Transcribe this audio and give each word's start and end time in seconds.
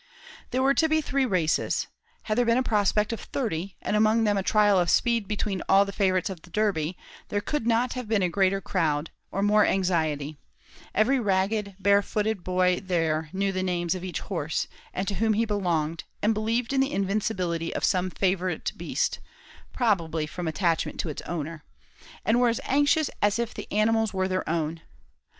There 0.49 0.63
were 0.63 0.73
to 0.73 0.89
be 0.89 0.99
three 0.99 1.27
races. 1.27 1.85
Had 2.23 2.35
there 2.35 2.45
been 2.45 2.57
a 2.57 2.63
prospect 2.63 3.13
of 3.13 3.19
thirty, 3.19 3.77
and 3.83 3.95
among 3.95 4.23
them 4.23 4.35
a 4.35 4.41
trial 4.41 4.79
of 4.79 4.89
speed 4.89 5.27
between 5.27 5.61
all 5.69 5.85
the 5.85 5.91
favourites 5.91 6.27
of 6.31 6.41
the 6.41 6.49
Derby, 6.49 6.97
there 7.29 7.39
could 7.39 7.67
not 7.67 7.93
have 7.93 8.07
been 8.07 8.23
a 8.23 8.27
greater 8.27 8.61
crowd, 8.61 9.11
or 9.31 9.43
more 9.43 9.63
anxiety; 9.63 10.39
every 10.95 11.19
ragged, 11.19 11.75
bare 11.79 12.01
footed 12.01 12.43
boy 12.43 12.79
there 12.79 13.29
knew 13.31 13.51
the 13.51 13.61
names 13.61 13.93
of 13.93 14.03
each 14.03 14.21
horse, 14.21 14.67
and 14.91 15.07
to 15.07 15.13
whom 15.13 15.33
he 15.33 15.45
belonged, 15.45 16.03
and 16.23 16.33
believed 16.33 16.73
in 16.73 16.81
the 16.81 16.91
invincibility 16.93 17.71
of 17.75 17.83
some 17.83 18.09
favourite 18.09 18.71
beast, 18.75 19.19
probably 19.71 20.25
from 20.25 20.47
attachment 20.47 20.99
to 20.99 21.09
its 21.09 21.21
owner, 21.27 21.63
and 22.25 22.39
were 22.41 22.49
as 22.49 22.59
anxious 22.63 23.11
as 23.21 23.37
if 23.37 23.53
the 23.53 23.71
animals 23.71 24.15
were 24.15 24.27
their 24.27 24.49
own. 24.49 24.81